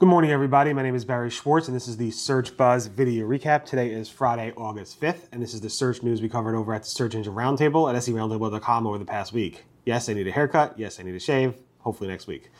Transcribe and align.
Good 0.00 0.08
morning, 0.08 0.30
everybody. 0.30 0.72
My 0.72 0.84
name 0.84 0.94
is 0.94 1.04
Barry 1.04 1.28
Schwartz, 1.28 1.66
and 1.66 1.74
this 1.74 1.88
is 1.88 1.96
the 1.96 2.12
Search 2.12 2.56
Buzz 2.56 2.86
video 2.86 3.26
recap. 3.26 3.64
Today 3.64 3.90
is 3.90 4.08
Friday, 4.08 4.52
August 4.56 5.00
5th, 5.00 5.26
and 5.32 5.42
this 5.42 5.54
is 5.54 5.60
the 5.60 5.68
search 5.68 6.04
news 6.04 6.22
we 6.22 6.28
covered 6.28 6.54
over 6.54 6.72
at 6.72 6.84
the 6.84 6.88
Search 6.88 7.16
Engine 7.16 7.34
Roundtable 7.34 7.92
at 7.92 8.00
seroundtable.com 8.00 8.86
over 8.86 8.96
the 8.96 9.04
past 9.04 9.32
week. 9.32 9.64
Yes, 9.84 10.08
I 10.08 10.12
need 10.12 10.28
a 10.28 10.30
haircut. 10.30 10.78
Yes, 10.78 11.00
I 11.00 11.02
need 11.02 11.16
a 11.16 11.18
shave. 11.18 11.54
Hopefully 11.80 12.08
next 12.08 12.28
week. 12.28 12.52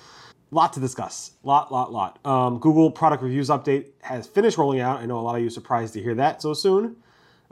Lot 0.51 0.73
to 0.73 0.81
discuss. 0.81 1.31
Lot, 1.45 1.71
lot, 1.71 1.93
lot. 1.93 2.19
Um, 2.27 2.59
Google 2.59 2.91
product 2.91 3.23
reviews 3.23 3.51
update 3.51 3.91
has 4.01 4.27
finished 4.27 4.59
rolling 4.59 4.81
out. 4.81 4.99
I 4.99 5.07
know 5.07 5.21
a 5.21 5.23
lot 5.23 5.37
of 5.37 5.43
you 5.43 5.49
surprised 5.49 5.95
to 5.95 6.03
hear 6.03 6.17
that 6.17 6.43
so 6.43 6.55
soon. 6.55 6.97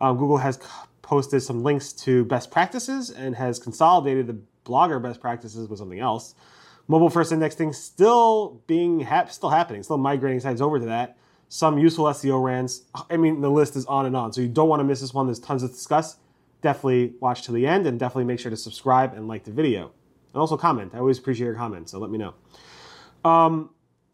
Um, 0.00 0.16
Google 0.16 0.39
has 0.39 0.59
posted 1.03 1.45
some 1.45 1.62
links 1.62 1.93
to 1.93 2.25
best 2.25 2.50
practices 2.50 3.11
and 3.11 3.37
has 3.37 3.61
consolidated 3.61 4.27
the 4.27 4.37
blogger 4.64 5.00
best 5.00 5.21
practices 5.21 5.68
with 5.68 5.79
something 5.79 6.00
else 6.00 6.34
mobile 6.89 7.11
first 7.11 7.32
indexing 7.32 7.73
still 7.73 8.62
being 8.66 9.00
hap- 9.00 9.30
still 9.30 9.50
happening, 9.50 9.82
still 9.82 9.98
migrating 9.98 10.41
sites 10.41 10.61
over 10.61 10.79
to 10.79 10.87
that. 10.87 11.16
Some 11.48 11.78
useful 11.78 12.06
SEO 12.06 12.42
rants. 12.42 12.83
I 13.09 13.16
mean, 13.16 13.41
the 13.41 13.51
list 13.51 13.77
is 13.77 13.87
on 13.87 14.06
and 14.06 14.16
on. 14.16 14.33
So 14.33 14.41
you 14.41 14.48
don't 14.48 14.69
want 14.69 14.80
to 14.80 14.84
miss 14.84 15.01
this 15.01 15.14
one. 15.14 15.27
There's 15.27 15.38
tons 15.38 15.62
to 15.62 15.69
discuss. 15.69 16.16
Definitely 16.61 17.14
watch 17.20 17.42
to 17.42 17.52
the 17.52 17.66
end 17.66 17.87
and 17.87 18.01
definitely 18.01 18.25
make 18.25 18.41
sure 18.41 18.51
to 18.51 18.56
subscribe 18.56 19.14
and 19.14 19.28
like 19.28 19.45
the 19.45 19.52
video. 19.52 19.92
And 20.33 20.41
also 20.41 20.56
comment. 20.56 20.92
I 20.95 20.98
always 20.98 21.19
appreciate 21.19 21.47
your 21.47 21.55
comments, 21.55 21.92
so 21.92 21.98
let 21.98 22.11
me 22.11 22.19
know. 22.19 22.34
Um, 23.25 23.70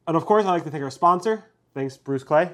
and 0.07 0.17
of 0.17 0.27
course, 0.27 0.45
I'd 0.45 0.51
like 0.51 0.65
to 0.65 0.71
thank 0.71 0.85
our 0.85 0.91
sponsor. 0.91 1.45
Thanks, 1.75 1.97
Bruce 1.97 2.23
Clay. 2.23 2.51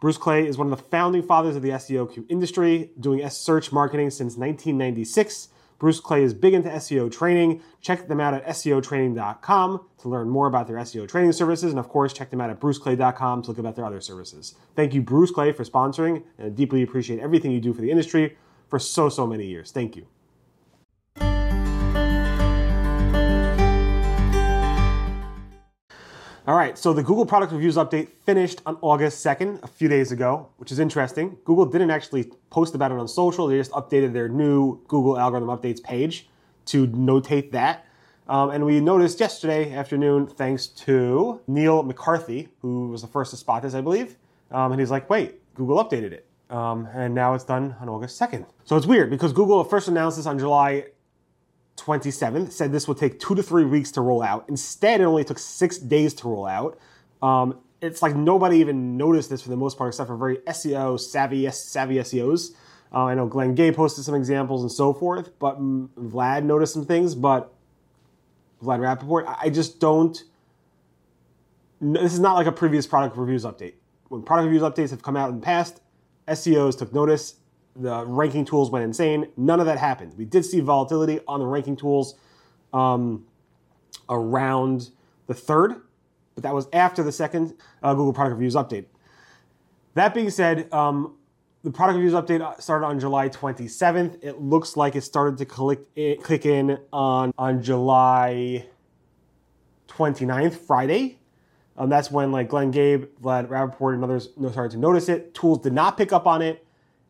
Bruce 0.00 0.18
Clay 0.18 0.46
is 0.46 0.58
one 0.58 0.70
of 0.70 0.76
the 0.76 0.84
founding 0.84 1.22
fathers 1.22 1.56
of 1.56 1.62
the 1.62 1.70
SEO 1.70 2.26
industry, 2.28 2.90
doing 2.98 3.26
search 3.30 3.72
marketing 3.72 4.10
since 4.10 4.36
1996. 4.36 5.48
Bruce 5.78 6.00
Clay 6.00 6.22
is 6.22 6.34
big 6.34 6.54
into 6.54 6.68
SEO 6.68 7.10
training. 7.10 7.62
Check 7.80 8.08
them 8.08 8.20
out 8.20 8.34
at 8.34 8.46
SEOtraining.com 8.46 9.80
to 9.98 10.08
learn 10.08 10.28
more 10.28 10.46
about 10.46 10.66
their 10.66 10.76
SEO 10.76 11.08
training 11.08 11.32
services. 11.32 11.70
And 11.70 11.78
of 11.78 11.88
course, 11.88 12.12
check 12.12 12.30
them 12.30 12.40
out 12.40 12.50
at 12.50 12.60
BruceClay.com 12.60 13.42
to 13.42 13.48
look 13.48 13.58
about 13.58 13.76
their 13.76 13.84
other 13.84 14.00
services. 14.00 14.54
Thank 14.76 14.94
you, 14.94 15.02
Bruce 15.02 15.30
Clay, 15.30 15.52
for 15.52 15.64
sponsoring, 15.64 16.22
and 16.38 16.46
I 16.46 16.50
deeply 16.50 16.82
appreciate 16.82 17.20
everything 17.20 17.50
you 17.50 17.60
do 17.60 17.72
for 17.72 17.82
the 17.82 17.90
industry 17.90 18.36
for 18.68 18.78
so, 18.78 19.08
so 19.08 19.26
many 19.26 19.46
years. 19.46 19.70
Thank 19.70 19.96
you. 19.96 20.06
All 26.46 26.54
right, 26.54 26.76
so 26.76 26.92
the 26.92 27.02
Google 27.02 27.24
product 27.24 27.52
reviews 27.52 27.76
update 27.76 28.08
finished 28.26 28.60
on 28.66 28.76
August 28.82 29.24
2nd, 29.24 29.62
a 29.62 29.66
few 29.66 29.88
days 29.88 30.12
ago, 30.12 30.50
which 30.58 30.70
is 30.70 30.78
interesting. 30.78 31.38
Google 31.46 31.64
didn't 31.64 31.90
actually 31.90 32.30
post 32.50 32.74
about 32.74 32.92
it 32.92 32.98
on 32.98 33.08
social, 33.08 33.46
they 33.46 33.56
just 33.56 33.70
updated 33.70 34.12
their 34.12 34.28
new 34.28 34.78
Google 34.86 35.18
algorithm 35.18 35.48
updates 35.48 35.82
page 35.82 36.28
to 36.66 36.86
notate 36.88 37.50
that. 37.52 37.86
Um, 38.28 38.50
and 38.50 38.66
we 38.66 38.78
noticed 38.78 39.20
yesterday 39.20 39.72
afternoon, 39.72 40.26
thanks 40.26 40.66
to 40.66 41.40
Neil 41.46 41.82
McCarthy, 41.82 42.50
who 42.60 42.88
was 42.88 43.00
the 43.00 43.08
first 43.08 43.30
to 43.30 43.38
spot 43.38 43.62
this, 43.62 43.72
I 43.72 43.80
believe. 43.80 44.16
Um, 44.50 44.70
and 44.70 44.78
he's 44.78 44.90
like, 44.90 45.08
wait, 45.08 45.40
Google 45.54 45.82
updated 45.82 46.12
it. 46.12 46.26
Um, 46.50 46.86
and 46.92 47.14
now 47.14 47.32
it's 47.32 47.44
done 47.44 47.74
on 47.80 47.88
August 47.88 48.20
2nd. 48.20 48.44
So 48.64 48.76
it's 48.76 48.84
weird 48.84 49.08
because 49.08 49.32
Google 49.32 49.64
first 49.64 49.88
announced 49.88 50.18
this 50.18 50.26
on 50.26 50.38
July 50.38 50.88
27th, 51.76 52.52
said 52.52 52.72
this 52.72 52.86
would 52.86 52.98
take 52.98 53.18
two 53.18 53.34
to 53.34 53.42
three 53.42 53.64
weeks 53.64 53.90
to 53.92 54.00
roll 54.00 54.22
out. 54.22 54.44
Instead, 54.48 55.00
it 55.00 55.04
only 55.04 55.24
took 55.24 55.38
six 55.38 55.78
days 55.78 56.14
to 56.14 56.28
roll 56.28 56.46
out. 56.46 56.78
Um, 57.22 57.58
it's 57.80 58.00
like 58.00 58.14
nobody 58.14 58.58
even 58.58 58.96
noticed 58.96 59.30
this 59.30 59.42
for 59.42 59.50
the 59.50 59.56
most 59.56 59.76
part, 59.76 59.88
except 59.88 60.08
for 60.08 60.16
very 60.16 60.38
SEO 60.38 60.98
savvy, 60.98 61.50
savvy 61.50 61.96
SEOs. 61.96 62.52
Uh, 62.92 63.06
I 63.06 63.14
know 63.14 63.26
Glenn 63.26 63.54
Gabe 63.54 63.74
posted 63.74 64.04
some 64.04 64.14
examples 64.14 64.62
and 64.62 64.70
so 64.70 64.92
forth, 64.92 65.36
but 65.38 65.60
Vlad 65.60 66.44
noticed 66.44 66.72
some 66.72 66.86
things. 66.86 67.14
But 67.14 67.52
Vlad 68.62 68.78
Rappaport, 68.78 69.36
I 69.40 69.50
just 69.50 69.80
don't. 69.80 70.22
This 71.80 72.14
is 72.14 72.20
not 72.20 72.34
like 72.34 72.46
a 72.46 72.52
previous 72.52 72.86
product 72.86 73.16
reviews 73.16 73.44
update. 73.44 73.74
When 74.08 74.22
product 74.22 74.46
reviews 74.46 74.62
updates 74.62 74.90
have 74.90 75.02
come 75.02 75.16
out 75.16 75.28
in 75.30 75.40
the 75.40 75.44
past, 75.44 75.80
SEOs 76.28 76.78
took 76.78 76.94
notice 76.94 77.34
the 77.76 78.04
ranking 78.06 78.44
tools 78.44 78.70
went 78.70 78.84
insane. 78.84 79.28
None 79.36 79.60
of 79.60 79.66
that 79.66 79.78
happened. 79.78 80.14
We 80.16 80.24
did 80.24 80.44
see 80.44 80.60
volatility 80.60 81.20
on 81.26 81.40
the 81.40 81.46
ranking 81.46 81.76
tools 81.76 82.14
um, 82.72 83.26
around 84.08 84.90
the 85.26 85.34
third, 85.34 85.80
but 86.34 86.42
that 86.44 86.54
was 86.54 86.68
after 86.72 87.02
the 87.02 87.12
second 87.12 87.54
uh, 87.82 87.94
Google 87.94 88.12
Product 88.12 88.36
Reviews 88.36 88.54
update. 88.54 88.86
That 89.94 90.12
being 90.12 90.30
said, 90.30 90.72
um, 90.72 91.14
the 91.62 91.70
product 91.70 91.96
reviews 91.96 92.12
update 92.12 92.60
started 92.60 92.84
on 92.84 93.00
July 93.00 93.30
27th. 93.30 94.22
It 94.22 94.40
looks 94.40 94.76
like 94.76 94.96
it 94.96 95.00
started 95.00 95.38
to 95.38 95.46
click 95.46 95.80
in, 95.96 96.20
click 96.20 96.44
in 96.44 96.78
on, 96.92 97.32
on 97.38 97.62
July 97.62 98.66
29th, 99.88 100.56
Friday. 100.56 101.18
Um, 101.76 101.88
that's 101.88 102.10
when 102.10 102.32
like 102.32 102.48
Glenn 102.48 102.70
Gabe, 102.70 103.06
Vlad 103.22 103.48
Rappaport, 103.48 103.94
and 103.94 104.04
others 104.04 104.28
started 104.52 104.72
to 104.72 104.78
notice 104.78 105.08
it. 105.08 105.34
Tools 105.34 105.60
did 105.60 105.72
not 105.72 105.96
pick 105.96 106.12
up 106.12 106.26
on 106.26 106.42
it. 106.42 106.64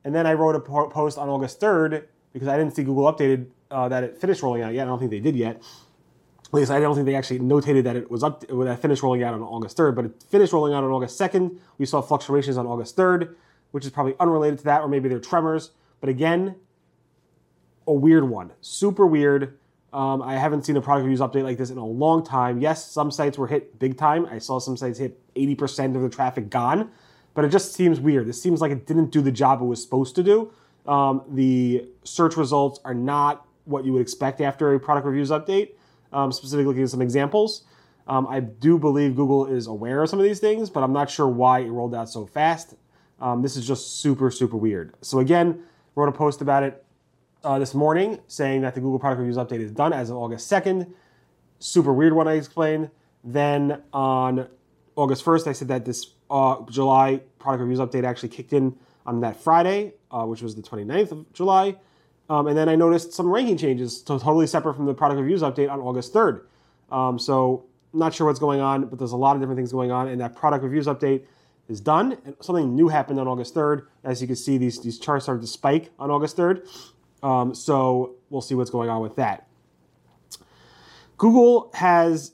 And 0.04 0.15
then 0.15 0.26
I 0.26 0.34
wrote 0.34 0.54
a 0.54 0.60
post 0.60 1.19
on 1.19 1.28
August 1.28 1.60
3rd 1.60 2.04
because 2.32 2.48
I 2.48 2.56
didn't 2.56 2.76
see 2.76 2.84
Google 2.84 3.10
updated 3.10 3.47
uh, 3.70 3.88
that 3.88 4.04
it 4.04 4.20
finished 4.20 4.42
rolling 4.42 4.62
out 4.62 4.75
yet. 4.75 4.82
I 4.82 4.87
don't 4.87 4.98
think 4.98 5.10
they 5.10 5.20
did 5.20 5.34
yet. 5.34 5.62
At 6.47 6.54
least 6.54 6.70
I 6.70 6.78
don't 6.78 6.94
think 6.94 7.06
they 7.06 7.15
actually 7.15 7.41
notated 7.41 7.84
that 7.84 7.97
it 7.97 8.10
was 8.10 8.22
up 8.22 8.48
when 8.50 8.69
I 8.69 8.76
finished 8.76 9.03
rolling 9.03 9.22
out 9.22 9.34
on 9.34 9.42
August 9.42 9.76
3rd, 9.76 9.94
but 9.97 10.04
it 10.04 10.22
finished 10.28 10.53
rolling 10.53 10.75
out 10.75 10.84
on 10.84 10.91
August 10.91 11.19
2nd. 11.19 11.59
We 11.78 11.87
saw 11.87 12.00
fluctuations 12.00 12.56
on 12.56 12.66
August 12.66 12.97
3rd, 12.97 13.34
which 13.70 13.84
is 13.84 13.91
probably 13.91 14.15
unrelated 14.20 14.59
to 14.59 14.65
that, 14.66 14.82
or 14.82 14.88
maybe 14.88 15.09
they're 15.09 15.19
tremors. 15.19 15.70
But 16.00 16.10
again, 16.10 16.56
a 17.86 17.92
weird 17.92 18.28
one. 18.28 18.53
Super 18.60 19.06
weird. 19.06 19.59
Um, 19.92 20.22
I 20.22 20.34
haven't 20.34 20.65
seen 20.65 20.76
a 20.76 20.81
product 20.81 21.04
reviews 21.04 21.21
update 21.21 21.44
like 21.44 21.56
this 21.56 21.71
in 21.71 21.78
a 21.78 21.86
long 21.86 22.25
time. 22.25 22.60
Yes, 22.60 22.84
some 22.91 23.10
sites 23.10 23.38
were 23.38 23.47
hit 23.47 23.78
big 23.78 23.97
time. 23.97 24.26
I 24.26 24.38
saw 24.38 24.59
some 24.59 24.76
sites 24.76 24.98
hit 24.98 25.19
80% 25.34 25.97
of 25.97 26.03
the 26.03 26.09
traffic 26.09 26.50
gone 26.50 26.91
but 27.34 27.45
it 27.45 27.49
just 27.49 27.75
seems 27.75 28.00
weird. 28.00 28.28
It 28.28 28.34
seems 28.34 28.61
like 28.61 28.72
it 28.72 28.87
didn't 28.87 29.11
do 29.11 29.21
the 29.21 29.33
job 29.33 29.61
it 29.61 29.65
was 29.65 29.83
supposed 29.83 30.15
to 30.17 30.22
do. 30.22 30.53
Um, 30.87 31.22
the 31.28 31.89
search 32.05 32.37
results 32.37 32.81
are 32.84 32.95
not 32.95 33.47
what 33.65 33.84
you 33.84 33.93
would 33.93 34.03
expect 34.03 34.41
after 34.41 34.75
a 34.75 34.81
product 34.81 35.06
reviews 35.06 35.31
update. 35.31 35.71
Um, 36.12 36.31
specifically, 36.31 36.67
looking 36.67 36.84
at 36.84 36.91
some 36.91 37.03
examples. 37.03 37.65
Um, 38.06 38.27
I 38.28 38.41
do 38.41 38.78
believe 38.78 39.17
Google 39.17 39.47
is 39.47 39.67
aware 39.67 40.03
of 40.03 40.11
some 40.11 40.19
of 40.19 40.25
these 40.25 40.39
things, 40.39 40.71
but 40.71 40.83
I'm 40.83 40.93
not 40.93 41.11
sure 41.11 41.27
why 41.27 41.61
it 41.61 41.71
rolled 41.71 41.95
out 41.95 42.09
so 42.09 42.27
fast. 42.27 42.75
Um, 43.21 43.43
this 43.43 43.56
is 43.56 43.66
just 43.66 44.01
super, 44.01 44.31
super 44.31 44.56
weird. 44.56 44.95
So 45.01 45.19
again, 45.19 45.62
wrote 45.95 46.09
a 46.09 46.12
post 46.12 46.41
about 46.41 46.62
it 46.62 46.84
uh, 47.43 47.59
this 47.59 47.75
morning 47.75 48.21
saying 48.27 48.62
that 48.62 48.75
the 48.75 48.81
Google 48.81 48.99
product 48.99 49.21
reviews 49.21 49.37
update 49.37 49.61
is 49.61 49.71
done 49.71 49.93
as 49.93 50.11
of 50.11 50.16
August 50.16 50.51
2nd. 50.51 50.93
Super 51.59 51.93
weird 51.93 52.12
one 52.12 52.28
I 52.28 52.34
explained. 52.34 52.91
Then 53.22 53.83
on 53.93 54.49
August 54.97 55.25
1st, 55.25 55.47
I 55.49 55.53
said 55.53 55.69
that 55.69 55.84
this 55.84 56.12
uh, 56.31 56.56
July 56.71 57.21
product 57.38 57.62
reviews 57.62 57.81
update 57.81 58.05
actually 58.05 58.28
kicked 58.28 58.53
in 58.53 58.77
on 59.06 59.21
that 59.21 59.37
Friday, 59.37 59.94
uh, 60.10 60.25
which 60.25 60.43
was 60.43 60.55
the 60.55 60.62
29th 60.62 61.12
of 61.12 61.32
July. 61.32 61.77
Um, 62.31 62.47
and 62.47 62.56
then 62.56 62.69
I 62.69 62.77
noticed 62.77 63.12
some 63.12 63.28
ranking 63.28 63.59
changes, 63.59 64.03
so 64.04 64.19
totally 64.19 64.47
separate 64.47 64.75
from 64.75 64.87
the 64.87 64.94
product 64.94 65.21
reviews 65.21 65.43
update 65.43 65.71
on 65.71 65.81
August 65.81 66.15
3rd. 66.15 66.43
Um, 66.91 67.19
so 67.19 67.66
not 67.93 68.15
sure 68.15 68.27
what's 68.27 68.38
going 68.38 68.60
on, 68.60 68.87
but 68.87 68.99
there's 68.99 69.12
a 69.12 69.16
lot 69.16 69.37
of 69.37 69.43
different 69.43 69.59
things 69.59 69.72
going 69.72 69.91
on. 69.91 70.09
And 70.09 70.21
that 70.21 70.34
product 70.34 70.65
reviews 70.65 70.87
update 70.87 71.25
is 71.69 71.81
done. 71.81 72.16
And 72.25 72.34
something 72.41 72.75
new 72.75 72.88
happened 72.88 73.21
on 73.21 73.28
August 73.28 73.54
3rd. 73.54 73.87
As 74.03 74.21
you 74.21 74.27
can 74.27 74.37
see, 74.37 74.59
these, 74.59 74.81
these 74.81 74.99
charts 74.99 75.27
started 75.27 75.43
to 75.43 75.47
spike 75.47 75.91
on 75.99 76.10
August 76.10 76.37
3rd. 76.37 76.66
Um, 77.22 77.54
so 77.54 78.16
we'll 78.31 78.43
see 78.43 78.54
what's 78.54 78.71
going 78.71 78.88
on 78.88 79.00
with 79.03 79.16
that. 79.16 79.47
Google 81.16 81.71
has 81.75 82.33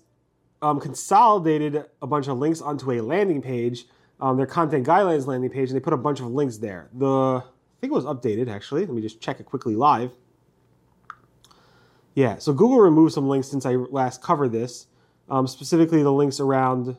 um, 0.63 0.81
consolidated 0.81 1.85
a 2.03 2.07
bunch 2.07 2.29
of 2.29 2.39
links 2.39 2.61
onto 2.61 2.93
a 2.93 3.01
landing 3.01 3.41
page, 3.41 3.87
um, 4.21 4.37
their 4.37 4.47
content 4.47 4.87
guidelines 4.87 5.27
landing 5.27 5.51
page, 5.51 5.71
and 5.71 5.77
they 5.77 5.81
put 5.81 5.93
a 5.93 5.99
bunch 5.99 6.21
of 6.21 6.27
links 6.27 6.59
there. 6.59 6.89
The 6.93 7.43
I 7.43 7.81
think 7.81 7.93
it 7.93 7.95
was 7.95 8.05
updated 8.05 8.49
actually. 8.49 8.85
Let 8.85 8.95
me 8.95 9.03
just 9.03 9.21
check 9.21 9.41
it 9.41 9.47
quickly 9.47 9.75
live. 9.75 10.13
Yeah, 12.15 12.39
so 12.39 12.53
Google 12.53 12.81
removed 12.81 13.15
some 13.15 13.29
links 13.29 13.49
since 13.49 13.65
I 13.65 13.77
last 13.77 14.21
covered 14.21 14.53
this, 14.53 14.87
um, 15.29 15.47
specifically 15.47 16.03
the 16.03 16.13
links 16.13 16.41
around 16.41 16.97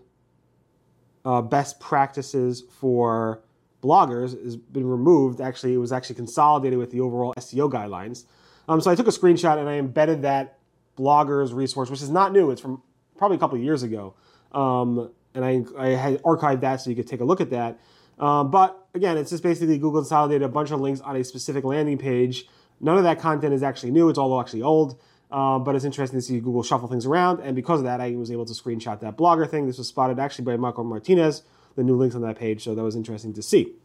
uh, 1.26 1.42
best 1.42 1.80
practices 1.80 2.64
for 2.80 3.42
bloggers 3.84 4.42
has 4.44 4.56
been 4.56 4.88
removed. 4.88 5.42
Actually, 5.42 5.74
it 5.74 5.78
was 5.78 5.92
actually 5.92 6.16
consolidated 6.16 6.80
with 6.80 6.92
the 6.92 7.02
overall 7.02 7.34
SEO 7.38 7.70
guidelines. 7.72 8.26
Um, 8.68 8.80
so 8.80 8.90
I 8.90 8.96
took 8.96 9.08
a 9.08 9.12
screenshot 9.12 9.58
and 9.58 9.68
I 9.68 9.74
embedded 9.74 10.22
that 10.22 10.60
bloggers 10.98 11.54
resource, 11.54 11.90
which 11.90 12.02
is 12.02 12.10
not 12.10 12.32
new. 12.32 12.52
It's 12.52 12.62
from 12.62 12.82
probably 13.22 13.38
a 13.38 13.40
couple 13.40 13.56
years 13.60 13.84
ago. 13.84 14.16
Um, 14.52 15.12
and 15.36 15.46
I, 15.46 15.64
I 15.78 15.90
had 15.90 16.24
archived 16.24 16.62
that 16.62 16.82
so 16.82 16.90
you 16.90 16.96
could 16.96 17.06
take 17.06 17.22
a 17.22 17.24
look 17.24 17.40
at 17.40 17.52
that. 17.52 17.80
Um, 18.18 18.50
but 18.50 18.88
again, 18.96 19.16
it's 19.16 19.30
just 19.30 19.44
basically 19.44 19.78
Google 19.78 20.02
consolidated 20.02 20.42
a 20.42 20.50
bunch 20.50 20.72
of 20.72 20.82
links 20.82 21.02
on 21.02 21.16
a 21.16 21.24
specific 21.24 21.64
landing 21.64 22.00
page. 22.00 22.48
None 22.80 22.98
of 22.98 23.04
that 23.04 23.20
content 23.20 23.54
is 23.54 23.62
actually 23.62 23.92
new, 23.92 24.10
it's 24.10 24.18
all 24.18 24.42
actually 24.42 24.64
old. 24.64 25.00
Uh, 25.30 25.60
but 25.60 25.76
it's 25.76 25.86
interesting 25.86 26.18
to 26.18 26.26
see 26.26 26.40
Google 26.40 26.64
shuffle 26.64 26.88
things 26.88 27.06
around. 27.06 27.42
And 27.42 27.56
because 27.56 27.80
of 27.80 27.86
that, 27.86 28.02
I 28.02 28.16
was 28.16 28.32
able 28.32 28.46
to 28.46 28.54
screenshot 28.54 29.00
that 29.02 29.18
blogger 29.18 29.48
thing. 29.48 29.68
This 29.68 29.78
was 29.78 29.88
spotted 29.88 30.18
actually 30.18 30.46
by 30.46 30.58
Michael 30.58 30.84
Martinez, 30.84 31.44
the 31.76 31.84
new 31.84 31.96
links 31.96 32.16
on 32.16 32.24
that 32.24 32.40
page. 32.40 32.64
So 32.64 32.74
that 32.74 32.82
was 32.82 32.96
interesting 32.96 33.34
to 33.34 33.44
see. 33.44 33.76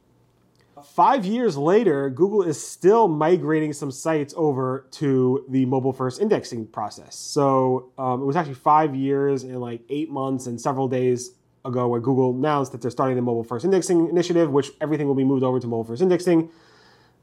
Five 0.85 1.25
years 1.25 1.57
later, 1.57 2.11
Google 2.11 2.43
is 2.43 2.63
still 2.63 3.09
migrating 3.09 3.73
some 3.73 3.91
sites 3.91 4.35
over 4.37 4.87
to 4.93 5.45
the 5.49 5.65
mobile 5.65 5.93
first 5.93 6.21
indexing 6.21 6.67
process. 6.67 7.17
So 7.17 7.93
um, 7.97 8.21
it 8.21 8.27
was 8.27 8.37
actually 8.37 8.55
five 8.55 8.95
years 8.95 9.43
and 9.43 9.59
like 9.61 9.81
eight 9.89 10.11
months 10.11 10.47
and 10.47 10.61
several 10.61 10.87
days 10.87 11.31
ago 11.65 11.89
when 11.89 12.03
Google 12.03 12.31
announced 12.31 12.73
that 12.73 12.83
they're 12.83 12.91
starting 12.91 13.17
the 13.17 13.23
mobile 13.23 13.43
first 13.43 13.65
indexing 13.65 14.09
initiative, 14.11 14.51
which 14.51 14.71
everything 14.81 15.07
will 15.07 15.15
be 15.15 15.25
moved 15.25 15.43
over 15.43 15.59
to 15.59 15.67
mobile 15.67 15.85
first 15.85 16.03
indexing. 16.03 16.51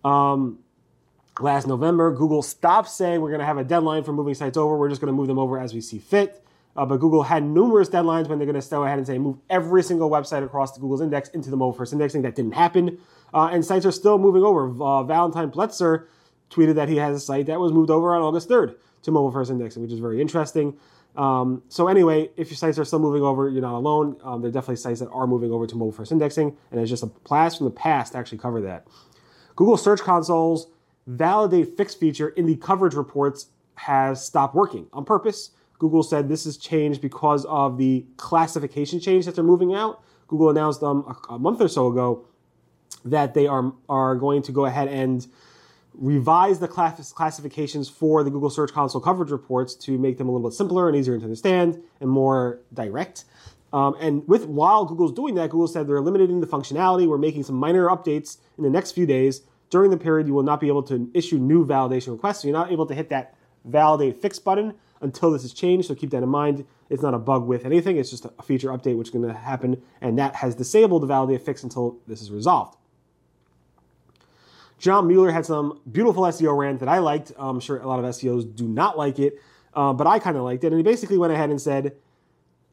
Um, 0.03 0.59
last 1.39 1.67
November, 1.67 2.11
Google 2.11 2.41
stopped 2.41 2.89
saying 2.89 3.21
we're 3.21 3.29
going 3.29 3.39
to 3.39 3.45
have 3.45 3.59
a 3.59 3.63
deadline 3.63 4.03
for 4.03 4.13
moving 4.13 4.33
sites 4.33 4.57
over. 4.57 4.75
We're 4.77 4.89
just 4.89 4.99
going 4.99 5.13
to 5.13 5.15
move 5.15 5.27
them 5.27 5.37
over 5.37 5.59
as 5.59 5.75
we 5.75 5.81
see 5.81 5.99
fit. 5.99 6.43
Uh, 6.75 6.85
but 6.85 6.97
Google 6.97 7.23
had 7.23 7.43
numerous 7.43 7.89
deadlines 7.89 8.27
when 8.27 8.39
they're 8.39 8.47
going 8.47 8.59
to 8.59 8.69
go 8.69 8.83
ahead 8.83 8.97
and 8.97 9.05
say 9.05 9.17
move 9.17 9.37
every 9.49 9.83
single 9.83 10.09
website 10.09 10.43
across 10.43 10.71
the 10.73 10.79
Google's 10.79 11.01
index 11.01 11.29
into 11.29 11.51
the 11.51 11.57
mobile 11.57 11.73
first 11.73 11.93
indexing. 11.93 12.23
That 12.23 12.35
didn't 12.35 12.53
happen. 12.53 12.97
Uh, 13.33 13.49
and 13.51 13.63
sites 13.63 13.85
are 13.85 13.91
still 13.91 14.17
moving 14.17 14.43
over. 14.43 14.69
Uh, 14.81 15.03
Valentine 15.03 15.51
Pletzer 15.51 16.05
tweeted 16.49 16.75
that 16.75 16.89
he 16.89 16.97
has 16.97 17.15
a 17.15 17.19
site 17.19 17.45
that 17.47 17.59
was 17.59 17.71
moved 17.71 17.89
over 17.89 18.15
on 18.15 18.21
August 18.21 18.49
3rd 18.49 18.75
to 19.03 19.11
mobile 19.11 19.31
first 19.31 19.51
indexing, 19.51 19.81
which 19.83 19.91
is 19.91 19.99
very 19.99 20.19
interesting. 20.21 20.77
Um, 21.15 21.61
so 21.69 21.87
anyway, 21.87 22.31
if 22.37 22.49
your 22.49 22.57
sites 22.57 22.79
are 22.79 22.85
still 22.85 22.99
moving 22.99 23.21
over, 23.21 23.49
you're 23.49 23.61
not 23.61 23.75
alone. 23.75 24.17
Um, 24.23 24.41
there 24.41 24.49
are 24.49 24.51
definitely 24.51 24.77
sites 24.77 24.99
that 24.99 25.09
are 25.09 25.27
moving 25.27 25.51
over 25.51 25.67
to 25.67 25.75
mobile 25.75 25.91
first 25.91 26.11
indexing, 26.11 26.57
and 26.71 26.79
it's 26.79 26.89
just 26.89 27.03
a 27.03 27.07
blast 27.07 27.57
from 27.57 27.65
the 27.65 27.71
past 27.71 28.13
to 28.13 28.17
actually 28.17 28.39
cover 28.39 28.61
that. 28.61 28.87
Google 29.55 29.77
Search 29.77 30.01
Console's 30.01 30.67
validate 31.05 31.77
fix 31.77 31.93
feature 31.93 32.29
in 32.29 32.45
the 32.45 32.55
coverage 32.55 32.95
reports 32.95 33.47
has 33.75 34.25
stopped 34.25 34.55
working 34.55 34.87
on 34.93 35.05
purpose. 35.05 35.51
Google 35.83 36.01
said 36.01 36.29
this 36.29 36.45
is 36.45 36.55
changed 36.55 37.01
because 37.01 37.43
of 37.43 37.77
the 37.77 38.05
classification 38.15 39.01
change 39.01 39.25
that 39.25 39.35
they're 39.35 39.43
moving 39.43 39.75
out. 39.75 40.01
Google 40.27 40.49
announced 40.49 40.81
um, 40.81 41.17
a, 41.29 41.33
a 41.33 41.37
month 41.37 41.59
or 41.59 41.67
so 41.67 41.87
ago 41.87 42.25
that 43.03 43.33
they 43.33 43.47
are, 43.47 43.73
are 43.89 44.15
going 44.15 44.41
to 44.43 44.53
go 44.53 44.63
ahead 44.63 44.87
and 44.87 45.27
revise 45.93 46.59
the 46.59 46.69
class- 46.69 47.11
classifications 47.11 47.89
for 47.89 48.23
the 48.23 48.29
Google 48.29 48.49
Search 48.49 48.71
Console 48.71 49.01
coverage 49.01 49.29
reports 49.29 49.75
to 49.75 49.97
make 49.97 50.17
them 50.17 50.29
a 50.29 50.31
little 50.31 50.47
bit 50.49 50.55
simpler 50.55 50.87
and 50.87 50.95
easier 50.95 51.17
to 51.17 51.23
understand 51.25 51.83
and 51.99 52.09
more 52.09 52.61
direct. 52.73 53.25
Um, 53.73 53.97
and 53.99 54.25
with 54.25 54.45
while 54.45 54.85
Google's 54.85 55.11
doing 55.11 55.35
that, 55.35 55.49
Google 55.49 55.67
said 55.67 55.85
they're 55.85 55.99
limiting 55.99 56.39
the 56.39 56.47
functionality. 56.47 57.07
We're 57.07 57.17
making 57.17 57.43
some 57.43 57.55
minor 57.55 57.87
updates 57.89 58.37
in 58.57 58.63
the 58.63 58.69
next 58.69 58.93
few 58.93 59.05
days. 59.05 59.41
During 59.69 59.91
the 59.91 59.97
period, 59.97 60.27
you 60.27 60.33
will 60.33 60.43
not 60.43 60.61
be 60.61 60.69
able 60.69 60.83
to 60.83 61.11
issue 61.13 61.39
new 61.39 61.65
validation 61.65 62.13
requests. 62.13 62.43
So 62.43 62.47
you're 62.47 62.57
not 62.57 62.71
able 62.71 62.85
to 62.85 62.95
hit 62.95 63.09
that 63.09 63.35
validate 63.65 64.21
fix 64.21 64.39
button 64.39 64.75
until 65.03 65.31
this 65.31 65.43
is 65.43 65.53
changed. 65.53 65.87
So 65.87 65.95
keep 65.95 66.09
that 66.11 66.23
in 66.23 66.29
mind. 66.29 66.65
It's 66.89 67.03
not 67.03 67.13
a 67.13 67.19
bug 67.19 67.45
with 67.45 67.65
anything. 67.65 67.97
It's 67.97 68.09
just 68.09 68.25
a 68.25 68.43
feature 68.43 68.69
update 68.69 68.97
which 68.97 69.09
is 69.09 69.13
going 69.13 69.27
to 69.27 69.33
happen, 69.33 69.81
and 70.01 70.17
that 70.17 70.35
has 70.35 70.55
disabled 70.55 71.03
the 71.03 71.07
validate 71.07 71.45
fix 71.45 71.63
until 71.63 71.97
this 72.07 72.21
is 72.21 72.31
resolved. 72.31 72.77
John 74.79 75.07
Mueller 75.07 75.31
had 75.31 75.45
some 75.45 75.79
beautiful 75.89 76.23
SEO 76.23 76.57
rant 76.57 76.79
that 76.81 76.89
I 76.89 76.97
liked. 76.97 77.31
I'm 77.37 77.59
sure 77.59 77.77
a 77.77 77.87
lot 77.87 77.99
of 77.99 78.05
SEOs 78.05 78.53
do 78.53 78.67
not 78.67 78.97
like 78.97 79.17
it, 79.17 79.39
uh, 79.73 79.93
but 79.93 80.07
I 80.07 80.19
kind 80.19 80.35
of 80.35 80.43
liked 80.43 80.63
it. 80.65 80.67
And 80.67 80.77
he 80.77 80.83
basically 80.83 81.17
went 81.17 81.31
ahead 81.31 81.49
and 81.49 81.61
said, 81.61 81.95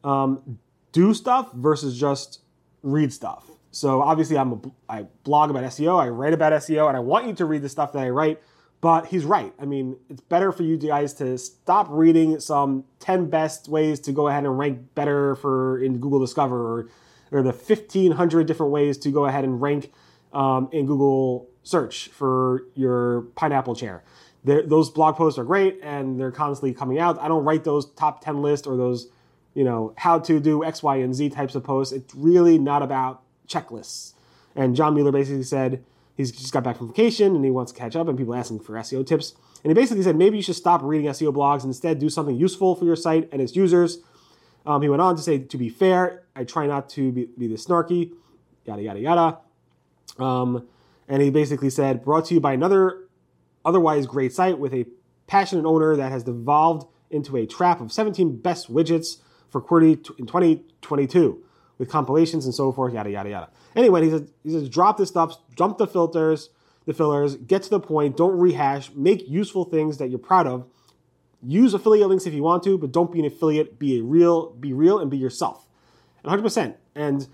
um, 0.03 0.59
do 0.91 1.13
stuff 1.13 1.53
versus 1.53 1.97
just 1.97 2.41
read 2.83 3.13
stuff. 3.13 3.45
So 3.71 4.01
obviously, 4.01 4.37
I'm 4.37 4.51
a, 4.51 4.59
I 4.89 5.03
blog 5.23 5.49
about 5.49 5.63
SEO, 5.63 5.97
I 5.97 6.09
write 6.09 6.33
about 6.33 6.51
SEO, 6.53 6.89
and 6.89 6.97
I 6.97 6.99
want 6.99 7.27
you 7.27 7.33
to 7.35 7.45
read 7.45 7.61
the 7.61 7.69
stuff 7.69 7.93
that 7.93 7.99
I 8.03 8.09
write. 8.09 8.41
But 8.81 9.05
he's 9.07 9.25
right. 9.25 9.53
I 9.59 9.65
mean, 9.65 9.95
it's 10.09 10.21
better 10.21 10.51
for 10.51 10.63
you 10.63 10.75
guys 10.75 11.13
to 11.15 11.37
stop 11.37 11.87
reading 11.91 12.39
some 12.39 12.83
10 12.99 13.29
best 13.29 13.69
ways 13.69 13.99
to 14.01 14.11
go 14.11 14.27
ahead 14.27 14.43
and 14.43 14.57
rank 14.57 14.95
better 14.95 15.35
for 15.35 15.77
in 15.77 15.99
Google 15.99 16.19
Discover 16.19 16.79
or, 16.79 16.89
or 17.31 17.43
the 17.43 17.51
1500 17.51 18.47
different 18.47 18.71
ways 18.71 18.97
to 18.99 19.11
go 19.11 19.25
ahead 19.25 19.43
and 19.43 19.61
rank 19.61 19.93
um, 20.33 20.67
in 20.71 20.87
Google 20.87 21.47
search 21.61 22.07
for 22.07 22.65
your 22.73 23.21
pineapple 23.35 23.75
chair. 23.75 24.03
They're, 24.43 24.63
those 24.63 24.89
blog 24.89 25.15
posts 25.15 25.37
are 25.37 25.43
great 25.43 25.79
and 25.83 26.19
they're 26.19 26.31
constantly 26.31 26.73
coming 26.73 26.97
out. 26.97 27.19
I 27.19 27.27
don't 27.27 27.43
write 27.43 27.63
those 27.63 27.91
top 27.93 28.23
10 28.23 28.41
lists 28.41 28.65
or 28.65 28.75
those, 28.77 29.09
you 29.53 29.63
know, 29.63 29.93
how 29.97 30.17
to 30.17 30.39
do 30.39 30.63
X, 30.63 30.81
Y, 30.81 30.95
and 30.95 31.13
Z 31.13 31.29
types 31.29 31.53
of 31.53 31.63
posts. 31.63 31.93
It's 31.93 32.15
really 32.15 32.57
not 32.57 32.81
about 32.81 33.21
checklists. 33.47 34.13
And 34.55 34.75
John 34.75 34.95
Mueller 34.95 35.11
basically 35.11 35.43
said 35.43 35.83
he's 36.29 36.31
just 36.31 36.53
got 36.53 36.63
back 36.63 36.77
from 36.77 36.87
vacation 36.87 37.35
and 37.35 37.43
he 37.43 37.51
wants 37.51 37.71
to 37.71 37.77
catch 37.77 37.95
up 37.95 38.07
and 38.07 38.17
people 38.17 38.35
asking 38.35 38.59
for 38.59 38.73
SEO 38.73 39.05
tips. 39.05 39.33
And 39.63 39.71
he 39.71 39.73
basically 39.73 40.03
said 40.03 40.15
maybe 40.15 40.37
you 40.37 40.43
should 40.43 40.55
stop 40.55 40.81
reading 40.83 41.07
SEO 41.07 41.33
blogs 41.33 41.61
and 41.61 41.69
instead 41.69 41.99
do 41.99 42.09
something 42.09 42.35
useful 42.35 42.75
for 42.75 42.85
your 42.85 42.95
site 42.95 43.29
and 43.31 43.41
its 43.41 43.55
users. 43.55 43.99
Um, 44.65 44.81
he 44.81 44.89
went 44.89 45.01
on 45.01 45.15
to 45.15 45.21
say, 45.21 45.39
to 45.39 45.57
be 45.57 45.69
fair, 45.69 46.23
I 46.35 46.43
try 46.43 46.67
not 46.67 46.89
to 46.91 47.11
be, 47.11 47.27
be 47.37 47.47
this 47.47 47.65
snarky, 47.65 48.13
yada, 48.65 48.81
yada, 48.81 48.99
yada. 48.99 49.37
Um, 50.23 50.67
and 51.07 51.21
he 51.21 51.29
basically 51.29 51.69
said, 51.69 52.03
brought 52.03 52.25
to 52.25 52.33
you 52.35 52.39
by 52.39 52.53
another 52.53 53.07
otherwise 53.65 54.05
great 54.05 54.33
site 54.33 54.59
with 54.59 54.73
a 54.73 54.85
passionate 55.27 55.65
owner 55.65 55.95
that 55.95 56.11
has 56.11 56.23
devolved 56.23 56.87
into 57.09 57.37
a 57.37 57.45
trap 57.45 57.81
of 57.81 57.91
17 57.91 58.37
best 58.37 58.71
widgets 58.71 59.17
for 59.49 59.61
QWERTY 59.61 60.19
in 60.19 60.25
2022 60.25 61.43
with 61.81 61.89
compilations 61.89 62.45
and 62.45 62.53
so 62.53 62.71
forth, 62.71 62.93
yada, 62.93 63.09
yada, 63.09 63.27
yada. 63.27 63.49
Anyway, 63.75 64.03
he 64.03 64.11
says, 64.11 64.31
he 64.43 64.51
says 64.51 64.69
drop 64.69 64.97
the 64.97 65.05
stuff, 65.07 65.35
dump 65.55 65.79
the 65.79 65.87
filters, 65.87 66.51
the 66.85 66.93
fillers, 66.93 67.37
get 67.37 67.63
to 67.63 67.71
the 67.71 67.79
point, 67.79 68.15
don't 68.15 68.37
rehash, 68.37 68.91
make 68.93 69.27
useful 69.27 69.65
things 69.65 69.97
that 69.97 70.11
you're 70.11 70.19
proud 70.19 70.45
of. 70.45 70.67
Use 71.41 71.73
affiliate 71.73 72.07
links 72.07 72.27
if 72.27 72.35
you 72.35 72.43
want 72.43 72.61
to, 72.65 72.77
but 72.77 72.91
don't 72.91 73.11
be 73.11 73.17
an 73.17 73.25
affiliate. 73.25 73.79
Be 73.79 73.97
a 73.97 74.03
real, 74.03 74.51
be 74.51 74.73
real, 74.73 74.99
and 74.99 75.09
be 75.09 75.17
yourself. 75.17 75.65
100%. 76.23 76.75
And 76.93 77.27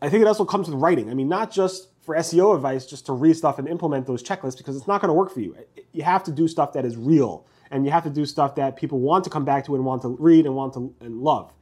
I 0.00 0.08
think 0.08 0.22
it 0.22 0.26
also 0.26 0.46
comes 0.46 0.70
with 0.70 0.80
writing. 0.80 1.10
I 1.10 1.14
mean, 1.14 1.28
not 1.28 1.50
just 1.50 1.88
for 2.00 2.16
SEO 2.16 2.56
advice, 2.56 2.86
just 2.86 3.04
to 3.06 3.12
read 3.12 3.36
stuff 3.36 3.58
and 3.58 3.68
implement 3.68 4.06
those 4.06 4.22
checklists 4.22 4.56
because 4.56 4.74
it's 4.74 4.86
not 4.86 5.02
going 5.02 5.10
to 5.10 5.14
work 5.14 5.30
for 5.30 5.40
you. 5.40 5.54
You 5.92 6.04
have 6.04 6.24
to 6.24 6.32
do 6.32 6.48
stuff 6.48 6.72
that 6.72 6.86
is 6.86 6.96
real, 6.96 7.44
and 7.70 7.84
you 7.84 7.90
have 7.90 8.04
to 8.04 8.10
do 8.10 8.24
stuff 8.24 8.54
that 8.54 8.76
people 8.76 9.00
want 9.00 9.24
to 9.24 9.30
come 9.30 9.44
back 9.44 9.66
to 9.66 9.74
and 9.74 9.84
want 9.84 10.00
to 10.00 10.16
read 10.18 10.46
and 10.46 10.54
want 10.54 10.72
to 10.74 10.94
and 11.02 11.20
love. 11.20 11.52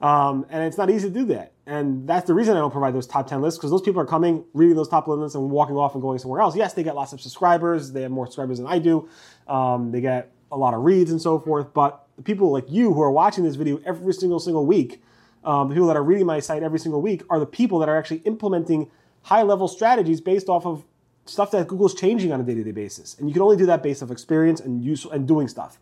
Um, 0.00 0.44
and 0.50 0.62
it's 0.64 0.76
not 0.76 0.90
easy 0.90 1.08
to 1.08 1.14
do 1.14 1.24
that. 1.26 1.52
And 1.66 2.06
that's 2.06 2.26
the 2.26 2.34
reason 2.34 2.56
I 2.56 2.60
don't 2.60 2.70
provide 2.70 2.94
those 2.94 3.06
top 3.06 3.26
10 3.26 3.40
lists 3.40 3.58
because 3.58 3.70
those 3.70 3.82
people 3.82 4.00
are 4.00 4.06
coming, 4.06 4.44
reading 4.52 4.76
those 4.76 4.88
top 4.88 5.06
ten 5.06 5.18
lists, 5.18 5.34
and 5.34 5.50
walking 5.50 5.76
off 5.76 5.94
and 5.94 6.02
going 6.02 6.18
somewhere 6.18 6.40
else. 6.40 6.54
Yes, 6.54 6.74
they 6.74 6.82
get 6.82 6.94
lots 6.94 7.12
of 7.12 7.20
subscribers. 7.20 7.92
They 7.92 8.02
have 8.02 8.10
more 8.10 8.26
subscribers 8.26 8.58
than 8.58 8.66
I 8.66 8.78
do. 8.78 9.08
Um, 9.48 9.90
they 9.90 10.00
get 10.00 10.32
a 10.52 10.56
lot 10.56 10.74
of 10.74 10.84
reads 10.84 11.10
and 11.10 11.20
so 11.20 11.38
forth. 11.38 11.72
But 11.72 12.06
the 12.16 12.22
people 12.22 12.52
like 12.52 12.70
you 12.70 12.92
who 12.92 13.02
are 13.02 13.10
watching 13.10 13.42
this 13.42 13.56
video 13.56 13.80
every 13.84 14.12
single 14.12 14.38
single 14.38 14.66
week 14.66 15.02
um, 15.46 15.68
the 15.68 15.74
people 15.74 15.86
that 15.86 15.96
are 15.96 16.02
reading 16.02 16.26
my 16.26 16.40
site 16.40 16.64
every 16.64 16.80
single 16.80 17.00
week 17.00 17.22
are 17.30 17.38
the 17.38 17.46
people 17.46 17.78
that 17.78 17.88
are 17.88 17.96
actually 17.96 18.18
implementing 18.24 18.90
high 19.22 19.42
level 19.42 19.68
strategies 19.68 20.20
based 20.20 20.48
off 20.48 20.66
of 20.66 20.84
stuff 21.24 21.52
that 21.52 21.68
Google's 21.68 21.94
changing 21.94 22.32
on 22.32 22.40
a 22.40 22.42
day 22.42 22.54
to 22.54 22.64
day 22.64 22.72
basis. 22.72 23.16
And 23.18 23.28
you 23.28 23.32
can 23.32 23.42
only 23.42 23.56
do 23.56 23.66
that 23.66 23.82
based 23.82 24.02
off 24.02 24.10
experience 24.10 24.60
and 24.60 24.84
use 24.84 25.04
and 25.04 25.26
doing 25.26 25.46
stuff. 25.46 25.78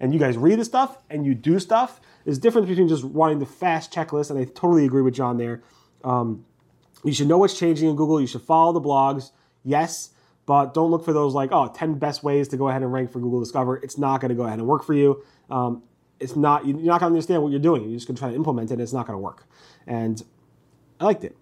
And 0.00 0.14
you 0.14 0.18
guys 0.18 0.38
read 0.38 0.58
the 0.58 0.64
stuff 0.64 0.96
and 1.10 1.26
you 1.26 1.34
do 1.34 1.58
stuff. 1.58 2.00
There's 2.24 2.38
difference 2.38 2.68
between 2.68 2.88
just 2.88 3.04
wanting 3.04 3.38
the 3.38 3.46
fast 3.46 3.92
checklist, 3.92 4.30
and 4.30 4.38
I 4.38 4.44
totally 4.44 4.84
agree 4.84 5.02
with 5.02 5.14
John 5.14 5.38
there. 5.38 5.62
Um, 6.04 6.44
you 7.04 7.12
should 7.12 7.28
know 7.28 7.38
what's 7.38 7.58
changing 7.58 7.88
in 7.88 7.96
Google. 7.96 8.20
You 8.20 8.26
should 8.26 8.42
follow 8.42 8.72
the 8.72 8.80
blogs, 8.80 9.30
yes, 9.64 10.10
but 10.46 10.74
don't 10.74 10.90
look 10.90 11.04
for 11.04 11.12
those 11.12 11.34
like, 11.34 11.50
oh, 11.52 11.72
10 11.74 11.98
best 11.98 12.22
ways 12.22 12.48
to 12.48 12.56
go 12.56 12.68
ahead 12.68 12.82
and 12.82 12.92
rank 12.92 13.10
for 13.10 13.20
Google 13.20 13.40
Discover. 13.40 13.78
It's 13.78 13.98
not 13.98 14.20
going 14.20 14.28
to 14.28 14.34
go 14.34 14.44
ahead 14.44 14.58
and 14.58 14.68
work 14.68 14.84
for 14.84 14.94
you. 14.94 15.22
Um, 15.50 15.82
it's 16.20 16.36
not 16.36 16.64
you're 16.66 16.76
not 16.76 17.00
going 17.00 17.10
to 17.10 17.16
understand 17.16 17.42
what 17.42 17.50
you're 17.50 17.60
doing. 17.60 17.82
You're 17.82 17.96
just 17.96 18.06
going 18.06 18.14
to 18.14 18.20
try 18.20 18.30
to 18.30 18.36
implement 18.36 18.70
it, 18.70 18.74
and 18.74 18.82
it's 18.82 18.92
not 18.92 19.06
going 19.06 19.16
to 19.16 19.20
work. 19.22 19.44
And 19.86 20.22
I 21.00 21.04
liked 21.06 21.24
it. 21.24 21.36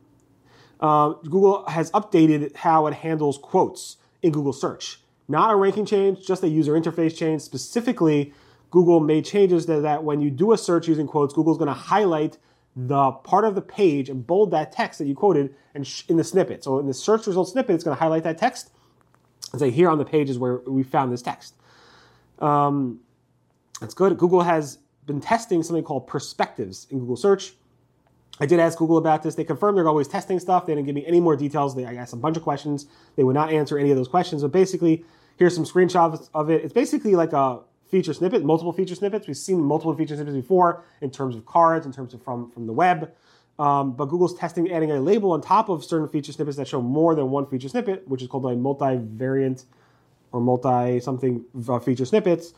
Uh, 0.80 1.10
Google 1.24 1.66
has 1.66 1.90
updated 1.90 2.56
how 2.56 2.86
it 2.86 2.94
handles 2.94 3.36
quotes 3.36 3.98
in 4.22 4.32
Google 4.32 4.54
search. 4.54 5.00
Not 5.28 5.50
a 5.50 5.56
ranking 5.56 5.84
change, 5.84 6.26
just 6.26 6.42
a 6.42 6.48
user 6.48 6.72
interface 6.72 7.16
change. 7.16 7.42
Specifically, 7.42 8.32
Google 8.70 9.00
made 9.00 9.24
changes 9.24 9.66
that, 9.66 9.80
that 9.80 10.04
when 10.04 10.20
you 10.20 10.30
do 10.30 10.52
a 10.52 10.58
search 10.58 10.86
using 10.88 11.06
quotes, 11.06 11.34
Google's 11.34 11.58
going 11.58 11.68
to 11.68 11.74
highlight 11.74 12.38
the 12.76 13.10
part 13.10 13.44
of 13.44 13.54
the 13.54 13.62
page 13.62 14.08
and 14.08 14.24
bold 14.26 14.52
that 14.52 14.70
text 14.70 14.98
that 15.00 15.06
you 15.06 15.14
quoted 15.14 15.54
and 15.74 15.86
sh- 15.86 16.04
in 16.08 16.16
the 16.16 16.24
snippet. 16.24 16.62
So 16.62 16.78
in 16.78 16.86
the 16.86 16.94
search 16.94 17.26
result 17.26 17.48
snippet, 17.48 17.74
it's 17.74 17.84
going 17.84 17.96
to 17.96 18.00
highlight 18.00 18.22
that 18.22 18.38
text 18.38 18.70
and 19.52 19.60
say 19.60 19.70
here 19.70 19.88
on 19.88 19.98
the 19.98 20.04
page 20.04 20.30
is 20.30 20.38
where 20.38 20.58
we 20.66 20.82
found 20.82 21.12
this 21.12 21.22
text. 21.22 21.54
Um, 22.38 23.00
that's 23.80 23.94
good. 23.94 24.16
Google 24.18 24.42
has 24.42 24.78
been 25.06 25.20
testing 25.20 25.62
something 25.62 25.82
called 25.82 26.06
perspectives 26.06 26.86
in 26.90 27.00
Google 27.00 27.16
search. 27.16 27.54
I 28.38 28.46
did 28.46 28.60
ask 28.60 28.78
Google 28.78 28.96
about 28.96 29.22
this. 29.22 29.34
They 29.34 29.44
confirmed 29.44 29.76
they're 29.76 29.88
always 29.88 30.08
testing 30.08 30.38
stuff. 30.38 30.66
They 30.66 30.74
didn't 30.74 30.86
give 30.86 30.94
me 30.94 31.04
any 31.06 31.20
more 31.20 31.36
details. 31.36 31.74
They, 31.74 31.84
I 31.84 31.94
asked 31.94 32.12
a 32.12 32.16
bunch 32.16 32.36
of 32.36 32.42
questions. 32.42 32.86
They 33.16 33.24
would 33.24 33.34
not 33.34 33.52
answer 33.52 33.78
any 33.78 33.90
of 33.90 33.96
those 33.96 34.08
questions. 34.08 34.42
But 34.42 34.52
basically, 34.52 35.04
here's 35.36 35.54
some 35.54 35.64
screenshots 35.64 36.30
of 36.32 36.48
it. 36.48 36.64
It's 36.64 36.72
basically 36.72 37.16
like 37.16 37.32
a 37.32 37.60
feature 37.90 38.14
snippet, 38.14 38.44
multiple 38.44 38.72
feature 38.72 38.94
snippets. 38.94 39.26
We've 39.26 39.36
seen 39.36 39.60
multiple 39.60 39.94
feature 39.94 40.14
snippets 40.14 40.36
before 40.36 40.84
in 41.00 41.10
terms 41.10 41.34
of 41.34 41.44
cards, 41.46 41.86
in 41.86 41.92
terms 41.92 42.14
of 42.14 42.22
from, 42.22 42.50
from 42.50 42.66
the 42.66 42.72
web. 42.72 43.12
Um, 43.58 43.92
but 43.92 44.06
Google's 44.06 44.38
testing 44.38 44.72
adding 44.72 44.90
a 44.90 45.00
label 45.00 45.32
on 45.32 45.42
top 45.42 45.68
of 45.68 45.84
certain 45.84 46.08
feature 46.08 46.32
snippets 46.32 46.56
that 46.56 46.66
show 46.66 46.80
more 46.80 47.14
than 47.14 47.30
one 47.30 47.46
feature 47.46 47.68
snippet, 47.68 48.08
which 48.08 48.22
is 48.22 48.28
called 48.28 48.46
a 48.46 48.56
multi-variant 48.56 49.64
or 50.32 50.40
multi-something 50.40 51.44
uh, 51.68 51.78
feature 51.78 52.06
snippets. 52.06 52.54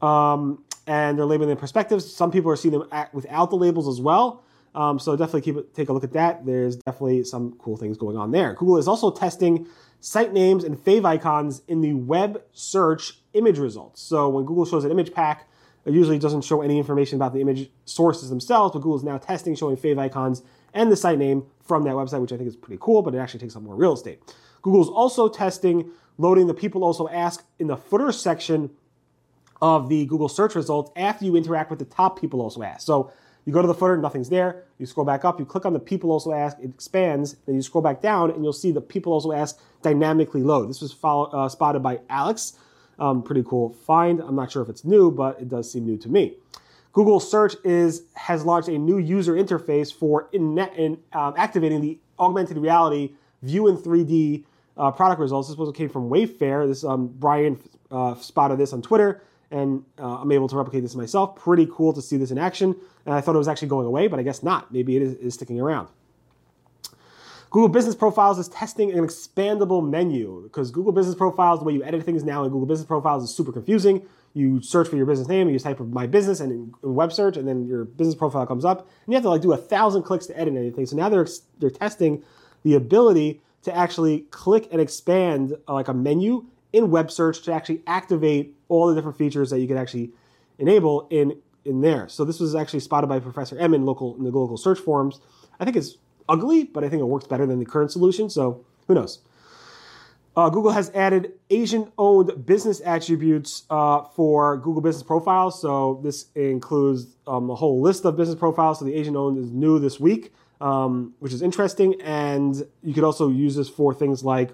Um, 0.00 0.64
and 0.86 1.16
they're 1.16 1.26
labeling 1.26 1.50
the 1.50 1.56
perspectives. 1.56 2.12
Some 2.12 2.32
people 2.32 2.50
are 2.50 2.56
seeing 2.56 2.72
them 2.72 2.88
without 3.12 3.50
the 3.50 3.56
labels 3.56 3.86
as 3.86 4.00
well. 4.00 4.42
Um, 4.74 4.98
so 4.98 5.14
definitely 5.16 5.42
keep 5.42 5.74
take 5.74 5.90
a 5.90 5.92
look 5.92 6.02
at 6.02 6.14
that. 6.14 6.46
There's 6.46 6.76
definitely 6.76 7.24
some 7.24 7.52
cool 7.58 7.76
things 7.76 7.98
going 7.98 8.16
on 8.16 8.32
there. 8.32 8.54
Google 8.54 8.78
is 8.78 8.88
also 8.88 9.10
testing 9.10 9.68
site 10.00 10.32
names 10.32 10.64
and 10.64 10.76
favicons 10.76 11.60
in 11.68 11.82
the 11.82 11.92
web 11.92 12.42
search 12.52 13.21
image 13.34 13.58
results. 13.58 14.02
So 14.02 14.28
when 14.28 14.44
Google 14.44 14.64
shows 14.66 14.84
an 14.84 14.90
image 14.90 15.12
pack, 15.12 15.48
It 15.84 15.94
usually 15.94 16.18
doesn't 16.18 16.42
show 16.42 16.62
any 16.62 16.78
information 16.78 17.16
about 17.16 17.32
the 17.32 17.40
image 17.40 17.70
sources 17.84 18.28
themselves, 18.28 18.72
but 18.72 18.80
Google 18.80 18.96
is 18.96 19.02
now 19.02 19.18
testing 19.18 19.54
showing 19.56 19.76
favicons 19.76 20.42
and 20.74 20.90
the 20.90 20.96
site 20.96 21.18
name 21.18 21.44
from 21.60 21.84
that 21.84 21.94
website, 21.94 22.20
which 22.20 22.32
I 22.32 22.36
think 22.36 22.48
is 22.48 22.56
pretty 22.56 22.78
cool, 22.80 23.02
but 23.02 23.14
it 23.14 23.18
actually 23.18 23.40
takes 23.40 23.56
up 23.56 23.62
more 23.62 23.74
real 23.74 23.92
estate. 23.92 24.20
Google's 24.62 24.88
also 24.88 25.28
testing 25.28 25.90
loading 26.18 26.46
the 26.46 26.54
people 26.54 26.84
also 26.84 27.08
ask 27.08 27.44
in 27.58 27.66
the 27.66 27.76
footer 27.76 28.12
section 28.12 28.70
of 29.60 29.88
the 29.88 30.06
Google 30.06 30.28
search 30.28 30.54
results 30.54 30.90
after 30.96 31.24
you 31.24 31.36
interact 31.36 31.70
with 31.70 31.78
the 31.78 31.84
top 31.84 32.20
people 32.20 32.40
also 32.40 32.62
ask. 32.62 32.86
So 32.86 33.10
you 33.44 33.52
go 33.52 33.60
to 33.60 33.66
the 33.66 33.74
footer, 33.74 33.96
nothing's 33.96 34.28
there. 34.28 34.64
You 34.78 34.86
scroll 34.86 35.04
back 35.04 35.24
up, 35.24 35.40
you 35.40 35.46
click 35.46 35.66
on 35.66 35.72
the 35.72 35.80
people 35.80 36.12
also 36.12 36.32
ask, 36.32 36.56
it 36.60 36.70
expands. 36.70 37.36
Then 37.46 37.56
you 37.56 37.62
scroll 37.62 37.82
back 37.82 38.00
down, 38.00 38.30
and 38.30 38.44
you'll 38.44 38.52
see 38.52 38.70
the 38.70 38.80
people 38.80 39.12
also 39.12 39.32
ask 39.32 39.58
dynamically 39.82 40.42
load. 40.42 40.68
This 40.68 40.80
was 40.80 40.92
follow, 40.92 41.24
uh, 41.26 41.48
spotted 41.48 41.82
by 41.82 42.00
Alex. 42.08 42.56
Um, 42.98 43.22
pretty 43.22 43.42
cool 43.42 43.70
find. 43.70 44.20
I'm 44.20 44.36
not 44.36 44.52
sure 44.52 44.62
if 44.62 44.68
it's 44.68 44.84
new, 44.84 45.10
but 45.10 45.40
it 45.40 45.48
does 45.48 45.70
seem 45.70 45.86
new 45.86 45.96
to 45.98 46.08
me. 46.08 46.34
Google 46.92 47.20
Search 47.20 47.54
is 47.64 48.02
has 48.14 48.44
launched 48.44 48.68
a 48.68 48.78
new 48.78 48.98
user 48.98 49.34
interface 49.34 49.92
for 49.92 50.28
in, 50.32 50.58
in 50.76 50.98
um, 51.12 51.34
activating 51.36 51.80
the 51.80 51.98
augmented 52.18 52.58
reality 52.58 53.12
view 53.42 53.66
in 53.68 53.76
3D 53.76 54.44
uh, 54.76 54.90
product 54.90 55.20
results. 55.20 55.48
This 55.48 55.56
was 55.56 55.72
came 55.74 55.88
from 55.88 56.10
Wayfair. 56.10 56.66
This 56.66 56.84
um, 56.84 57.08
Brian 57.08 57.58
uh, 57.90 58.14
spotted 58.16 58.58
this 58.58 58.72
on 58.72 58.82
Twitter, 58.82 59.22
and 59.50 59.84
uh, 59.98 60.18
I'm 60.20 60.32
able 60.32 60.48
to 60.48 60.56
replicate 60.56 60.82
this 60.82 60.94
myself. 60.94 61.36
Pretty 61.36 61.66
cool 61.72 61.92
to 61.92 62.02
see 62.02 62.16
this 62.16 62.30
in 62.30 62.38
action. 62.38 62.76
And 63.06 63.14
I 63.14 63.20
thought 63.20 63.34
it 63.34 63.38
was 63.38 63.48
actually 63.48 63.68
going 63.68 63.86
away, 63.86 64.06
but 64.06 64.20
I 64.20 64.22
guess 64.22 64.42
not. 64.42 64.72
Maybe 64.72 64.96
it 64.96 65.02
is, 65.02 65.14
is 65.14 65.34
sticking 65.34 65.60
around. 65.60 65.88
Google 67.52 67.68
Business 67.68 67.94
Profiles 67.94 68.38
is 68.38 68.48
testing 68.48 68.92
an 68.92 69.04
expandable 69.04 69.86
menu 69.86 70.40
because 70.44 70.70
Google 70.70 70.90
Business 70.90 71.14
Profiles, 71.14 71.58
the 71.58 71.66
way 71.66 71.74
you 71.74 71.84
edit 71.84 72.02
things 72.02 72.24
now 72.24 72.44
in 72.44 72.50
Google 72.50 72.64
Business 72.64 72.86
Profiles 72.86 73.22
is 73.22 73.34
super 73.34 73.52
confusing. 73.52 74.06
You 74.32 74.62
search 74.62 74.88
for 74.88 74.96
your 74.96 75.04
business 75.04 75.28
name, 75.28 75.50
you 75.50 75.58
type 75.58 75.78
my 75.80 76.06
business 76.06 76.40
and 76.40 76.50
in, 76.50 76.74
web 76.80 77.12
search, 77.12 77.36
and 77.36 77.46
then 77.46 77.66
your 77.66 77.84
business 77.84 78.14
profile 78.14 78.46
comes 78.46 78.64
up, 78.64 78.88
and 79.04 79.12
you 79.12 79.14
have 79.16 79.22
to 79.24 79.28
like 79.28 79.42
do 79.42 79.52
a 79.52 79.58
thousand 79.58 80.04
clicks 80.04 80.24
to 80.28 80.40
edit 80.40 80.56
anything. 80.56 80.86
So 80.86 80.96
now 80.96 81.10
they're 81.10 81.28
they're 81.58 81.68
testing 81.68 82.24
the 82.62 82.72
ability 82.72 83.42
to 83.64 83.76
actually 83.76 84.20
click 84.30 84.66
and 84.72 84.80
expand 84.80 85.54
uh, 85.68 85.74
like 85.74 85.88
a 85.88 85.94
menu 85.94 86.46
in 86.72 86.90
web 86.90 87.10
search 87.10 87.42
to 87.42 87.52
actually 87.52 87.82
activate 87.86 88.56
all 88.68 88.86
the 88.86 88.94
different 88.94 89.18
features 89.18 89.50
that 89.50 89.60
you 89.60 89.68
can 89.68 89.76
actually 89.76 90.10
enable 90.58 91.06
in 91.10 91.38
in 91.66 91.82
there. 91.82 92.08
So 92.08 92.24
this 92.24 92.40
was 92.40 92.54
actually 92.54 92.80
spotted 92.80 93.08
by 93.08 93.20
Professor 93.20 93.58
M 93.58 93.74
in 93.74 93.84
local 93.84 94.16
in 94.16 94.24
the 94.24 94.30
local 94.30 94.56
search 94.56 94.78
forums. 94.78 95.20
I 95.60 95.66
think 95.66 95.76
it's 95.76 95.98
ugly, 96.32 96.64
but 96.64 96.84
I 96.84 96.88
think 96.88 97.00
it 97.00 97.06
works 97.06 97.26
better 97.26 97.46
than 97.46 97.58
the 97.58 97.64
current 97.64 97.90
solution. 97.92 98.30
So 98.30 98.64
who 98.88 98.94
knows? 98.94 99.20
Uh, 100.34 100.48
Google 100.48 100.70
has 100.70 100.90
added 100.94 101.32
Asian-owned 101.50 102.46
business 102.46 102.80
attributes 102.80 103.64
uh, 103.68 104.02
for 104.16 104.56
Google 104.56 104.80
Business 104.80 105.02
Profiles. 105.02 105.60
So 105.60 106.00
this 106.02 106.26
includes 106.34 107.06
um, 107.26 107.50
a 107.50 107.54
whole 107.54 107.82
list 107.82 108.06
of 108.06 108.16
business 108.16 108.38
profiles. 108.38 108.78
So 108.78 108.86
the 108.86 108.94
Asian-owned 108.94 109.36
is 109.36 109.50
new 109.50 109.78
this 109.78 110.00
week 110.00 110.32
um, 110.62 111.14
which 111.18 111.32
is 111.32 111.42
interesting. 111.42 112.00
And 112.00 112.66
you 112.82 112.94
could 112.94 113.04
also 113.04 113.28
use 113.28 113.56
this 113.56 113.68
for 113.68 113.92
things 113.92 114.24
like 114.24 114.50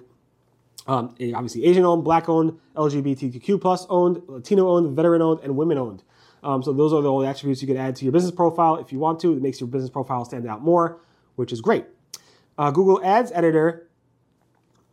um, 0.86 1.14
obviously 1.34 1.66
Asian 1.66 1.84
owned, 1.84 2.02
black 2.02 2.28
owned, 2.28 2.58
LGBTQ 2.74 3.60
plus 3.60 3.86
owned, 3.90 4.22
Latino 4.26 4.70
owned, 4.70 4.96
veteran 4.96 5.20
owned, 5.20 5.40
and 5.44 5.54
women 5.54 5.76
owned. 5.76 6.02
Um, 6.42 6.62
so 6.62 6.72
those 6.72 6.92
are 6.92 7.02
the 7.02 7.10
only 7.10 7.26
attributes 7.26 7.60
you 7.60 7.68
could 7.68 7.76
add 7.76 7.94
to 7.96 8.04
your 8.04 8.12
business 8.12 8.32
profile 8.32 8.76
if 8.76 8.90
you 8.90 8.98
want 8.98 9.20
to. 9.20 9.32
It 9.34 9.42
makes 9.42 9.60
your 9.60 9.68
business 9.68 9.90
profile 9.90 10.24
stand 10.24 10.46
out 10.46 10.62
more, 10.62 11.00
which 11.38 11.52
is 11.52 11.60
great. 11.60 11.86
Uh, 12.56 12.70
Google 12.70 13.04
Ads 13.04 13.32
Editor 13.32 13.88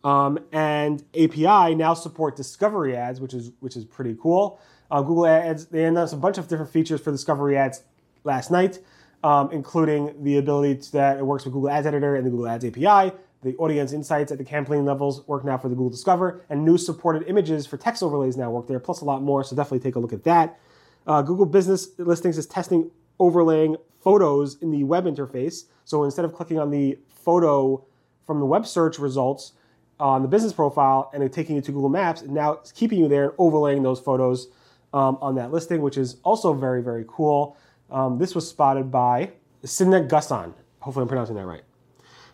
um, 0.04 0.38
and 0.52 1.02
API 1.20 1.74
now 1.74 1.94
support 1.94 2.36
discovery 2.36 2.96
ads, 2.96 3.20
which 3.20 3.34
is 3.34 3.52
which 3.60 3.76
is 3.76 3.84
pretty 3.84 4.16
cool. 4.20 4.60
Uh, 4.90 5.02
Google 5.02 5.26
Ads 5.26 5.66
they 5.66 5.84
announced 5.84 6.14
a 6.14 6.16
bunch 6.16 6.38
of 6.38 6.48
different 6.48 6.70
features 6.70 7.00
for 7.00 7.10
discovery 7.10 7.56
ads 7.56 7.82
last 8.24 8.50
night 8.50 8.78
um, 9.26 9.50
including 9.52 10.22
the 10.22 10.38
ability 10.38 10.76
to, 10.76 10.92
that 10.92 11.18
it 11.18 11.26
works 11.26 11.44
with 11.44 11.52
Google 11.52 11.70
Ads 11.70 11.86
Editor 11.86 12.14
and 12.14 12.24
the 12.24 12.30
Google 12.30 12.46
Ads 12.46 12.64
API. 12.64 13.12
The 13.42 13.56
audience 13.56 13.92
insights 13.92 14.32
at 14.32 14.38
the 14.38 14.44
campaign 14.44 14.84
levels 14.84 15.26
work 15.26 15.44
now 15.44 15.58
for 15.58 15.68
the 15.68 15.74
Google 15.74 15.90
Discover, 15.90 16.44
and 16.48 16.64
new 16.64 16.78
supported 16.78 17.24
images 17.28 17.66
for 17.66 17.76
text 17.76 18.02
overlays 18.02 18.36
now 18.36 18.50
work 18.50 18.66
there, 18.66 18.78
plus 18.78 19.00
a 19.00 19.04
lot 19.04 19.22
more. 19.22 19.44
So 19.44 19.54
definitely 19.56 19.80
take 19.80 19.96
a 19.96 19.98
look 19.98 20.12
at 20.12 20.24
that. 20.24 20.58
Uh, 21.06 21.22
Google 21.22 21.46
Business 21.46 21.88
Listings 21.98 22.38
is 22.38 22.46
testing 22.46 22.90
overlaying 23.18 23.76
photos 24.06 24.54
in 24.62 24.70
the 24.70 24.84
web 24.84 25.04
interface. 25.04 25.64
So 25.84 26.04
instead 26.04 26.24
of 26.24 26.32
clicking 26.32 26.60
on 26.60 26.70
the 26.70 26.96
photo 27.08 27.84
from 28.24 28.38
the 28.38 28.46
web 28.46 28.64
search 28.64 29.00
results 29.00 29.54
on 29.98 30.22
the 30.22 30.28
business 30.28 30.52
profile 30.52 31.10
and 31.12 31.32
taking 31.32 31.56
you 31.56 31.62
to 31.62 31.72
Google 31.72 31.88
Maps, 31.88 32.22
and 32.22 32.30
now 32.30 32.52
it's 32.52 32.70
keeping 32.70 33.00
you 33.00 33.08
there 33.08 33.24
and 33.24 33.32
overlaying 33.36 33.82
those 33.82 33.98
photos 33.98 34.46
um, 34.94 35.18
on 35.20 35.34
that 35.34 35.50
listing, 35.50 35.82
which 35.82 35.98
is 35.98 36.18
also 36.22 36.52
very, 36.52 36.84
very 36.84 37.04
cool. 37.08 37.56
Um, 37.90 38.16
this 38.16 38.32
was 38.32 38.48
spotted 38.48 38.92
by 38.92 39.32
Sidney 39.64 40.02
Gusson. 40.02 40.54
Hopefully, 40.78 41.02
I'm 41.02 41.08
pronouncing 41.08 41.34
that 41.34 41.46
right. 41.46 41.62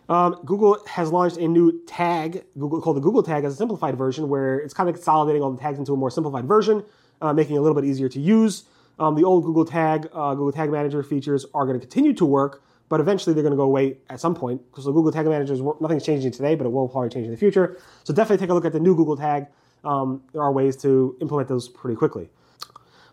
Um, 0.09 0.41
Google 0.45 0.77
has 0.85 1.11
launched 1.11 1.37
a 1.37 1.47
new 1.47 1.83
tag, 1.87 2.43
Google 2.59 2.81
called 2.81 2.97
the 2.97 3.01
Google 3.01 3.23
tag, 3.23 3.45
as 3.45 3.53
a 3.53 3.57
simplified 3.57 3.97
version, 3.97 4.29
where 4.29 4.59
it's 4.59 4.75
kind 4.75 4.89
of 4.89 4.93
consolidating 4.93 5.41
all 5.41 5.49
the 5.49 5.59
tags 5.59 5.79
into 5.79 5.93
a 5.93 5.97
more 5.97 6.11
simplified 6.11 6.45
version, 6.45 6.83
uh, 7.19 7.33
making 7.33 7.55
it 7.55 7.59
a 7.59 7.61
little 7.63 7.73
bit 7.73 7.85
easier 7.85 8.09
to 8.09 8.19
use. 8.19 8.65
Um, 8.99 9.15
the 9.15 9.23
old 9.23 9.43
Google 9.43 9.65
tag, 9.65 10.07
uh, 10.13 10.33
Google 10.35 10.51
Tag 10.51 10.69
Manager 10.69 11.01
features 11.03 11.45
are 11.53 11.65
going 11.65 11.79
to 11.79 11.85
continue 11.85 12.13
to 12.13 12.25
work, 12.25 12.63
but 12.89 12.99
eventually 12.99 13.33
they're 13.33 13.43
going 13.43 13.53
to 13.53 13.57
go 13.57 13.63
away 13.63 13.97
at 14.09 14.19
some 14.19 14.35
point 14.35 14.61
because 14.69 14.85
the 14.85 14.91
Google 14.91 15.11
Tag 15.11 15.25
Manager 15.25 15.53
is 15.53 15.61
nothing's 15.81 16.05
changing 16.05 16.31
today, 16.31 16.55
but 16.55 16.65
it 16.65 16.69
will 16.69 16.87
probably 16.87 17.09
change 17.09 17.25
in 17.25 17.31
the 17.31 17.37
future. 17.37 17.77
So 18.03 18.13
definitely 18.13 18.43
take 18.43 18.51
a 18.51 18.53
look 18.53 18.65
at 18.65 18.73
the 18.73 18.79
new 18.79 18.95
Google 18.95 19.17
tag. 19.17 19.47
Um, 19.83 20.21
there 20.31 20.41
are 20.41 20.51
ways 20.51 20.77
to 20.77 21.17
implement 21.21 21.49
those 21.49 21.67
pretty 21.67 21.95
quickly. 21.95 22.29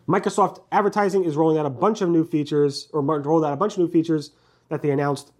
Microsoft 0.07 0.61
Advertising 0.71 1.23
is 1.23 1.35
rolling 1.35 1.57
out 1.57 1.65
a 1.65 1.69
bunch 1.69 2.01
of 2.01 2.09
new 2.09 2.25
features, 2.25 2.87
or 2.93 3.01
rolled 3.01 3.45
out 3.45 3.53
a 3.53 3.57
bunch 3.57 3.73
of 3.73 3.79
new 3.79 3.89
features 3.89 4.31
that 4.69 4.81
they 4.81 4.91
announced 4.91 5.31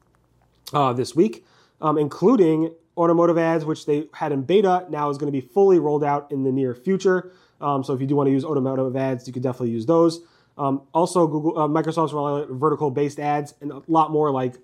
uh, 0.73 0.93
this 0.93 1.15
week, 1.15 1.45
um, 1.81 1.97
including 1.97 2.73
automotive 2.97 3.37
ads, 3.37 3.65
which 3.65 3.85
they 3.85 4.07
had 4.13 4.31
in 4.31 4.43
beta, 4.43 4.85
now 4.89 5.09
is 5.09 5.17
going 5.17 5.31
to 5.31 5.41
be 5.41 5.45
fully 5.45 5.79
rolled 5.79 6.03
out 6.03 6.31
in 6.31 6.43
the 6.43 6.51
near 6.51 6.75
future. 6.75 7.31
Um, 7.61 7.83
so 7.83 7.93
if 7.93 8.01
you 8.01 8.07
do 8.07 8.15
want 8.15 8.27
to 8.27 8.31
use 8.31 8.43
automotive 8.43 8.95
ads, 8.95 9.27
you 9.27 9.33
could 9.33 9.43
definitely 9.43 9.71
use 9.71 9.85
those. 9.85 10.21
Um, 10.57 10.81
also, 10.93 11.27
Google, 11.27 11.57
uh, 11.57 11.67
Microsoft's 11.67 12.47
vertical-based 12.51 13.19
ads 13.19 13.53
and 13.61 13.71
a 13.71 13.81
lot 13.87 14.11
more 14.11 14.31
like 14.31 14.55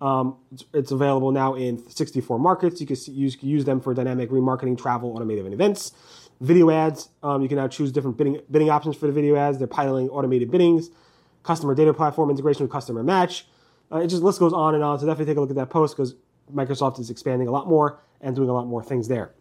um, 0.00 0.36
it's, 0.52 0.64
it's, 0.74 0.90
available 0.90 1.30
now 1.30 1.54
in 1.54 1.78
64 1.88 2.38
markets. 2.38 2.80
You 2.80 2.86
can 2.86 2.96
use, 3.06 3.42
use 3.42 3.64
them 3.64 3.80
for 3.80 3.94
dynamic 3.94 4.30
remarketing, 4.30 4.76
travel, 4.76 5.14
automotive, 5.14 5.46
and 5.46 5.54
events. 5.54 5.92
Video 6.40 6.70
ads, 6.70 7.08
um, 7.22 7.40
you 7.40 7.48
can 7.48 7.56
now 7.56 7.68
choose 7.68 7.92
different 7.92 8.18
bidding, 8.18 8.40
bidding 8.50 8.68
options 8.68 8.96
for 8.96 9.06
the 9.06 9.12
video 9.12 9.36
ads. 9.36 9.56
They're 9.56 9.66
piloting 9.66 10.10
automated 10.10 10.50
biddings, 10.50 10.90
customer 11.44 11.74
data 11.74 11.94
platform 11.94 12.28
integration 12.28 12.62
with 12.62 12.70
customer 12.70 13.02
match. 13.02 13.46
Uh, 13.90 13.98
it 13.98 14.08
just 14.08 14.22
list 14.22 14.38
goes 14.38 14.52
on 14.52 14.74
and 14.74 14.84
on. 14.84 14.98
So 14.98 15.06
definitely 15.06 15.32
take 15.32 15.38
a 15.38 15.40
look 15.40 15.50
at 15.50 15.56
that 15.56 15.70
post 15.70 15.96
because 15.96 16.14
Microsoft 16.52 16.98
is 17.00 17.08
expanding 17.08 17.48
a 17.48 17.50
lot 17.50 17.66
more 17.66 17.98
and 18.20 18.36
doing 18.36 18.50
a 18.50 18.52
lot 18.52 18.66
more 18.66 18.82
things 18.82 19.08
there. 19.08 19.32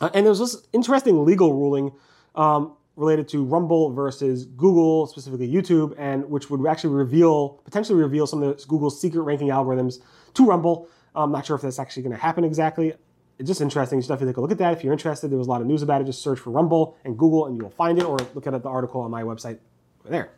Uh, 0.00 0.10
and 0.14 0.24
there's 0.24 0.38
this 0.38 0.66
interesting 0.72 1.24
legal 1.24 1.52
ruling 1.52 1.92
um, 2.34 2.76
related 2.96 3.28
to 3.28 3.44
Rumble 3.44 3.90
versus 3.90 4.44
Google, 4.44 5.06
specifically 5.06 5.50
YouTube, 5.50 5.94
and 5.98 6.28
which 6.30 6.50
would 6.50 6.66
actually 6.66 6.94
reveal, 6.94 7.60
potentially 7.64 8.00
reveal 8.00 8.26
some 8.26 8.42
of 8.42 8.66
Google's 8.68 9.00
secret 9.00 9.22
ranking 9.22 9.48
algorithms 9.48 10.00
to 10.34 10.46
Rumble. 10.46 10.88
I'm 11.14 11.32
not 11.32 11.46
sure 11.46 11.56
if 11.56 11.62
that's 11.62 11.78
actually 11.78 12.02
going 12.02 12.14
to 12.14 12.20
happen 12.20 12.44
exactly 12.44 12.94
it's 13.38 13.48
just 13.48 13.60
interesting. 13.60 13.98
You 13.98 14.02
should 14.02 14.08
definitely 14.08 14.32
take 14.32 14.36
a 14.36 14.40
look 14.40 14.52
at 14.52 14.58
that. 14.58 14.72
If 14.74 14.84
you're 14.84 14.92
interested, 14.92 15.30
there 15.30 15.38
was 15.38 15.46
a 15.46 15.50
lot 15.50 15.60
of 15.60 15.66
news 15.66 15.82
about 15.82 16.00
it. 16.00 16.04
Just 16.04 16.22
search 16.22 16.38
for 16.38 16.50
Rumble 16.50 16.96
and 17.04 17.18
Google 17.18 17.46
and 17.46 17.56
you 17.56 17.62
will 17.62 17.70
find 17.70 17.98
it, 17.98 18.04
or 18.04 18.16
look 18.34 18.46
at 18.46 18.62
the 18.62 18.68
article 18.68 19.00
on 19.00 19.10
my 19.10 19.22
website 19.22 19.58
there. 20.04 20.30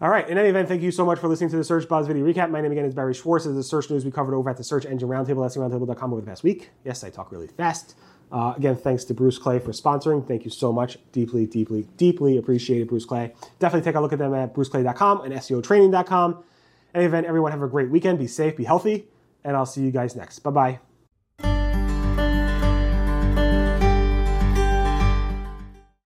All 0.00 0.08
right. 0.08 0.28
In 0.28 0.38
any 0.38 0.48
event, 0.48 0.68
thank 0.68 0.82
you 0.82 0.90
so 0.90 1.04
much 1.04 1.18
for 1.18 1.28
listening 1.28 1.50
to 1.50 1.56
the 1.56 1.64
Search 1.64 1.88
Buzz 1.88 2.06
video 2.06 2.24
recap. 2.24 2.50
My 2.50 2.60
name 2.60 2.70
again 2.70 2.84
is 2.84 2.94
Barry 2.94 3.14
Schwartz. 3.14 3.46
This 3.46 3.50
is 3.50 3.56
the 3.56 3.62
search 3.64 3.90
news 3.90 4.04
we 4.04 4.10
covered 4.10 4.34
over 4.34 4.48
at 4.48 4.56
the 4.56 4.64
Search 4.64 4.86
Engine 4.86 5.08
Roundtable, 5.08 5.44
SERoundtable.com 5.48 6.12
over 6.12 6.20
the 6.20 6.26
past 6.26 6.44
week. 6.44 6.70
Yes, 6.84 7.02
I 7.02 7.10
talk 7.10 7.32
really 7.32 7.48
fast. 7.48 7.96
Uh, 8.30 8.54
again, 8.56 8.76
thanks 8.76 9.04
to 9.04 9.14
Bruce 9.14 9.38
Clay 9.38 9.58
for 9.58 9.72
sponsoring. 9.72 10.26
Thank 10.26 10.44
you 10.44 10.50
so 10.50 10.72
much. 10.72 10.98
Deeply, 11.12 11.46
deeply, 11.46 11.86
deeply 11.96 12.36
appreciated, 12.36 12.88
Bruce 12.88 13.04
Clay. 13.04 13.32
Definitely 13.58 13.84
take 13.84 13.96
a 13.96 14.00
look 14.00 14.12
at 14.12 14.18
them 14.18 14.34
at 14.34 14.54
bruceclay.com 14.54 15.22
and 15.22 15.32
SEOtraining.com. 15.34 16.32
In 16.32 17.00
any 17.00 17.04
event, 17.06 17.26
everyone 17.26 17.52
have 17.52 17.62
a 17.62 17.68
great 17.68 17.90
weekend. 17.90 18.18
Be 18.18 18.26
safe, 18.26 18.56
be 18.56 18.64
healthy, 18.64 19.06
and 19.44 19.56
I'll 19.56 19.66
see 19.66 19.82
you 19.82 19.90
guys 19.90 20.16
next. 20.16 20.40
Bye 20.40 20.50
bye. 20.50 20.87